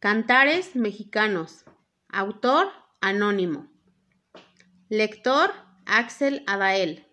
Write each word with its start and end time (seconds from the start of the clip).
Cantares 0.00 0.76
mexicanos. 0.76 1.64
Autor 2.08 2.68
anónimo. 3.00 3.66
Lector 4.88 5.50
Axel 5.86 6.44
Adael. 6.46 7.04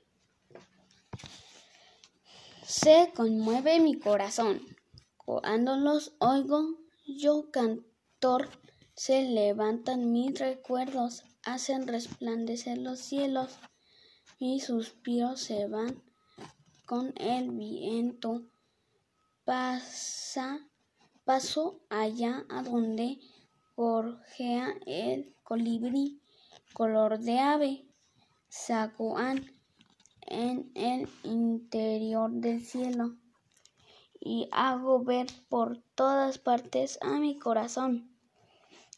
Se 2.64 3.12
conmueve 3.16 3.80
mi 3.80 3.98
corazón. 3.98 4.62
Cuando 5.18 5.78
los 5.78 6.14
oigo, 6.20 6.78
yo 7.08 7.50
cantor, 7.50 8.52
se 8.96 9.24
levantan 9.24 10.12
mis 10.12 10.38
recuerdos, 10.38 11.24
hacen 11.44 11.88
resplandecer 11.88 12.78
los 12.78 13.00
cielos. 13.00 13.58
Mis 14.40 14.66
suspiros 14.66 15.42
se 15.42 15.66
van 15.66 16.04
con 16.86 17.16
el 17.18 17.50
viento. 17.50 18.44
Pasa, 19.44 20.60
paso 21.26 21.82
allá 21.90 22.46
a 22.50 22.62
donde 22.62 23.20
gorjea 23.76 24.74
el 24.86 25.36
colibrí, 25.44 26.22
color 26.74 27.20
de 27.20 27.40
ave, 27.40 27.86
sacuán 28.48 29.46
en 30.22 30.72
el 30.76 31.10
interior 31.24 32.32
del 32.32 32.64
cielo. 32.64 33.16
Y 34.20 34.48
hago 34.52 35.04
ver 35.04 35.28
por 35.50 35.84
todas 35.94 36.38
partes 36.38 36.98
a 37.02 37.20
mi 37.20 37.38
corazón. 37.38 38.16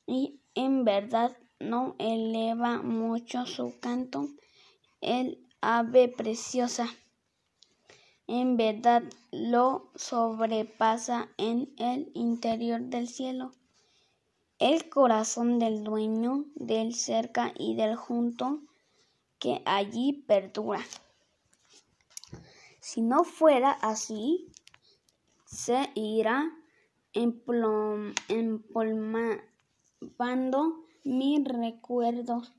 Y 0.06 0.40
en 0.56 0.86
verdad 0.86 1.36
no 1.60 1.96
eleva 1.98 2.82
mucho 2.82 3.46
su 3.46 3.78
canto. 3.80 4.30
El 5.02 5.46
ave 5.60 6.08
preciosa 6.08 6.88
en 8.28 8.58
verdad 8.58 9.04
lo 9.32 9.90
sobrepasa 9.96 11.30
en 11.38 11.74
el 11.78 12.12
interior 12.14 12.82
del 12.82 13.08
cielo 13.08 13.52
el 14.60 14.90
corazón 14.90 15.60
del 15.60 15.84
dueño 15.84 16.46
del 16.56 16.96
cerca 16.96 17.54
y 17.58 17.76
del 17.76 17.96
junto 17.96 18.60
que 19.38 19.62
allí 19.66 20.14
perdura. 20.28 20.84
Si 22.80 23.02
no 23.02 23.24
fuera 23.24 23.70
así, 23.72 24.48
se 25.46 25.92
irá 25.94 26.52
empolvando 27.14 27.84
mis 31.04 31.44
recuerdos. 31.46 32.52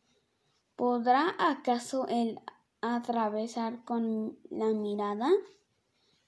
¿Podrá 0.77 1.35
acaso 1.39 2.07
él 2.07 2.39
atravesar 2.81 3.85
con 3.85 4.39
la 4.51 4.69
mirada 4.69 5.31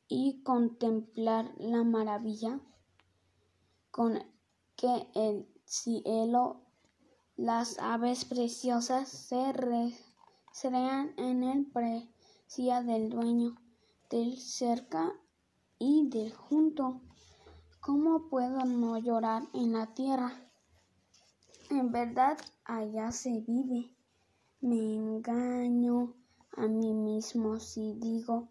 y 0.08 0.42
contemplar 0.42 1.52
la 1.58 1.84
maravilla 1.84 2.60
con 3.90 4.22
que 4.76 5.06
el 5.14 5.48
cielo, 5.64 6.66
las 7.36 7.78
aves 7.78 8.24
preciosas 8.24 9.08
se 9.08 9.52
recrean 9.52 11.14
en 11.16 11.42
el 11.42 11.66
precia 11.66 12.82
del 12.82 13.10
dueño? 13.10 13.56
del 14.10 14.38
cerca 14.38 15.12
y 15.78 16.08
del 16.08 16.34
junto. 16.34 17.00
¿Cómo 17.80 18.28
puedo 18.28 18.64
no 18.64 18.98
llorar 18.98 19.44
en 19.54 19.72
la 19.72 19.94
tierra? 19.94 20.32
En 21.70 21.92
verdad, 21.92 22.36
allá 22.64 23.12
se 23.12 23.40
vive. 23.46 23.94
Me 24.60 24.96
engaño 24.96 26.19
a 26.56 26.66
mí 26.66 26.92
mismo 26.92 27.60
si 27.60 27.94
digo, 27.94 28.48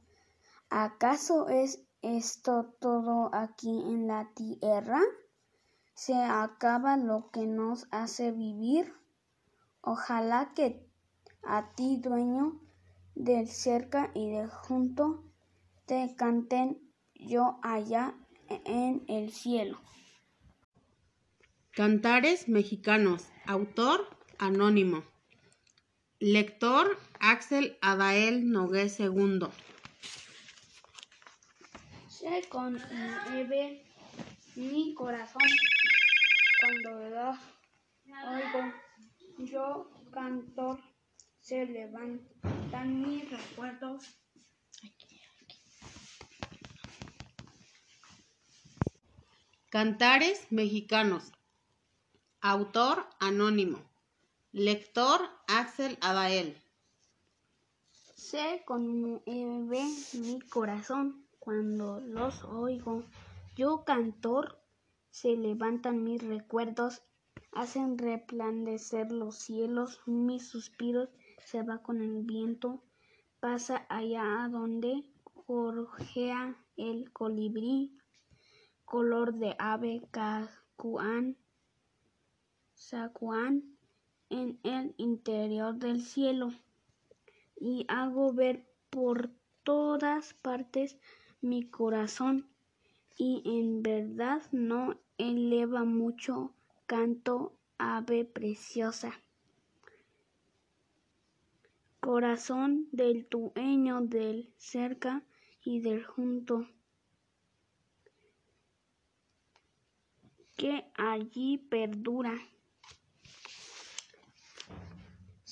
¿acaso 0.70 1.48
es 1.50 1.84
esto 2.02 2.76
todo 2.80 3.30
aquí 3.34 3.70
en 3.70 4.08
la 4.08 4.30
tierra? 4.34 5.02
¿Se 5.94 6.16
acaba 6.16 6.98
lo 6.98 7.30
que 7.32 7.46
nos 7.46 7.88
hace 7.92 8.32
vivir? 8.32 8.94
Ojalá 9.82 10.54
que 10.54 10.90
a 11.44 11.74
ti, 11.76 11.98
dueño 11.98 12.60
del 13.16 13.48
cerca 13.48 14.12
y 14.14 14.30
del 14.30 14.50
junto, 14.50 15.24
te 15.86 16.16
canten 16.16 16.80
yo 17.16 17.60
allá 17.64 18.16
en 18.48 19.04
el 19.08 19.32
cielo. 19.32 19.80
Cantares 21.72 22.48
mexicanos. 22.48 23.28
Autor 23.46 24.06
anónimo. 24.38 25.04
Lector 26.20 26.98
Axel 27.20 27.78
Adael 27.82 28.50
Nogué 28.50 28.92
II. 28.98 29.48
Se 32.08 32.48
conmueve 32.50 33.86
mi 34.56 34.94
corazón 34.94 35.42
cuando 36.62 37.10
lo 37.10 37.30
oigo. 38.32 38.74
Yo 39.40 39.92
cantor 40.12 40.80
se 41.40 41.66
levantan 41.66 43.02
mis 43.02 43.30
recuerdos 43.30 44.20
Cantares 49.70 50.48
mexicanos. 50.50 51.32
Autor 52.42 53.08
anónimo. 53.20 53.80
Lector 54.52 55.22
Axel 55.48 55.96
Abael. 56.02 56.58
Se 58.30 58.62
conmueve 58.64 59.82
mi 60.14 60.40
corazón 60.52 61.26
cuando 61.40 62.00
los 62.00 62.44
oigo. 62.44 63.04
Yo 63.56 63.84
cantor, 63.86 64.62
se 65.10 65.36
levantan 65.36 66.04
mis 66.04 66.22
recuerdos, 66.22 67.02
hacen 67.54 67.98
resplandecer 67.98 69.12
los 69.12 69.36
cielos, 69.36 70.00
mis 70.06 70.48
suspiros 70.48 71.10
se 71.44 71.64
va 71.64 71.80
con 71.80 72.04
el 72.04 72.22
viento, 72.22 72.84
pasa 73.40 73.88
allá 73.90 74.44
a 74.44 74.50
donde 74.50 75.04
gorjea 75.48 76.56
el 76.78 77.12
colibrí 77.12 77.98
color 78.86 79.34
de 79.34 79.56
ave 79.58 80.04
cacuán, 80.12 81.36
sacuán 82.76 83.76
en 84.30 84.60
el 84.62 84.94
interior 84.98 85.74
del 85.74 86.04
cielo 86.04 86.52
y 87.60 87.86
hago 87.88 88.34
ver 88.34 88.66
por 88.90 89.30
todas 89.64 90.34
partes 90.34 90.98
mi 91.42 91.70
corazón 91.70 92.50
y 93.18 93.44
en 93.46 93.84
verdad 93.84 94.42
no 94.52 94.98
eleva 95.18 95.84
mucho 95.84 96.54
canto 96.86 97.54
ave 97.78 98.26
preciosa. 98.26 99.12
Corazón 102.00 102.88
del 102.92 103.28
dueño 103.30 104.02
del 104.02 104.54
cerca 104.58 105.24
y 105.64 105.82
del 105.82 106.06
junto. 106.06 106.66
que 110.60 110.92
allí 110.96 111.58
perdura. 111.58 112.38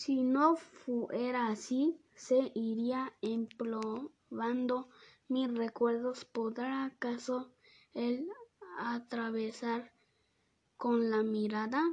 Si 0.07 0.23
no 0.23 0.55
fuera 0.55 1.49
así, 1.49 1.99
se 2.15 2.53
iría 2.55 3.11
emplobando 3.21 4.87
mis 5.27 5.53
recuerdos. 5.53 6.23
¿Podrá 6.23 6.85
acaso 6.85 7.51
él 7.93 8.31
atravesar 8.79 9.91
con 10.77 11.09
la 11.09 11.23
mirada 11.23 11.83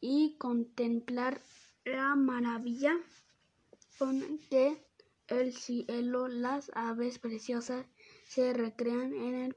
y 0.00 0.36
contemplar 0.38 1.42
la 1.84 2.14
maravilla 2.14 2.94
con 3.98 4.38
que 4.48 4.86
el 5.26 5.52
cielo, 5.52 6.28
las 6.28 6.70
aves 6.76 7.18
preciosas 7.18 7.84
se 8.24 8.52
recrean 8.52 9.14
en 9.14 9.34
el 9.34 9.54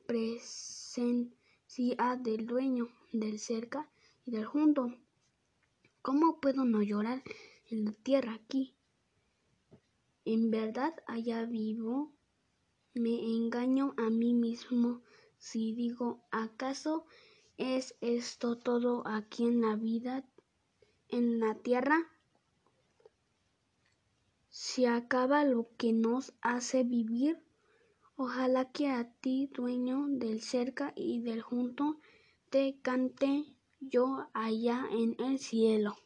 ha 1.99 2.15
del 2.15 2.47
dueño, 2.47 2.87
del 3.13 3.37
cerca 3.37 3.87
y 4.25 4.31
del 4.31 4.45
junto. 4.45 4.91
¿Cómo 6.01 6.41
puedo 6.41 6.65
no 6.65 6.81
llorar 6.81 7.21
en 7.69 7.85
la 7.85 7.91
tierra 7.91 8.33
aquí? 8.33 8.75
En 10.25 10.51
verdad 10.51 10.93
allá 11.07 11.45
vivo, 11.45 12.11
me 12.93 13.19
engaño 13.35 13.93
a 13.97 14.09
mí 14.09 14.33
mismo 14.33 15.01
si 15.37 15.73
digo, 15.73 16.21
¿acaso 16.31 17.05
es 17.57 17.95
esto 18.01 18.57
todo 18.57 19.03
aquí 19.05 19.43
en 19.43 19.61
la 19.61 19.75
vida, 19.75 20.25
en 21.09 21.39
la 21.39 21.55
tierra? 21.55 22.11
Se 24.49 24.87
acaba 24.87 25.43
lo 25.43 25.67
que 25.77 25.93
nos 25.93 26.33
hace 26.41 26.83
vivir 26.83 27.45
Ojalá 28.17 28.71
que 28.71 28.87
a 28.87 29.11
ti, 29.19 29.49
dueño 29.53 30.05
del 30.07 30.39
cerca 30.39 30.93
y 30.95 31.19
del 31.19 31.41
junto, 31.41 31.99
te 32.49 32.79
cante 32.81 33.43
yo 33.81 34.29
allá 34.33 34.87
en 34.89 35.17
el 35.19 35.37
cielo. 35.37 35.97